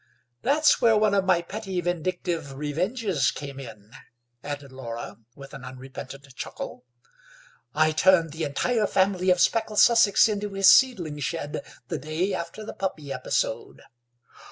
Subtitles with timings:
[0.41, 3.91] That's where one of my petty vindictive revenges came in,"
[4.43, 6.85] added Laura with an unrepentant chuckle;
[7.75, 12.65] "I turned the entire family of speckled Sussex into his seedling shed the day after
[12.65, 13.81] the puppy episode."